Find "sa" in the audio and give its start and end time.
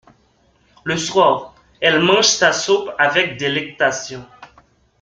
2.25-2.53